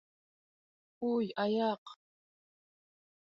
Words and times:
Уй, 1.09 1.29
аяҡ! 1.43 1.93